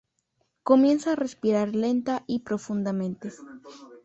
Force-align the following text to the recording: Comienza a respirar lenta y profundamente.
Comienza 0.63 1.11
a 1.11 1.15
respirar 1.15 1.75
lenta 1.75 2.23
y 2.25 2.39
profundamente. 2.39 3.31